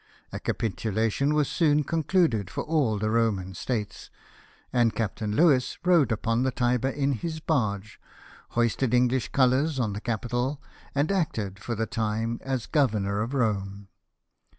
A 0.33 0.39
capitulation 0.39 1.35
was 1.35 1.47
soon 1.47 1.83
con 1.83 2.01
cluded 2.01 2.49
for 2.49 2.63
all 2.63 2.97
the 2.97 3.11
Roman 3.11 3.53
states, 3.53 4.09
and 4.73 4.95
Captain 4.95 5.35
Louis 5.35 5.77
rowed 5.85 6.11
up 6.11 6.23
the 6.23 6.49
Tiber 6.49 6.89
in 6.89 7.11
his 7.11 7.39
barge, 7.39 7.99
hoisted 8.57 8.95
English 8.95 9.27
colours 9.31 9.79
on 9.79 9.93
the 9.93 10.01
capitol, 10.01 10.59
and 10.95 11.11
acted 11.11 11.59
for 11.59 11.75
the 11.75 11.85
time 11.85 12.39
as 12.41 12.65
governor 12.65 13.21
of 13.21 13.35
Rome. 13.35 13.89